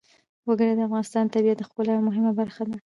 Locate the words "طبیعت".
1.35-1.57